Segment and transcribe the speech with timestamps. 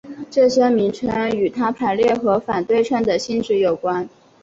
[0.31, 4.09] 这些名称与它排列和反对称的性质有关。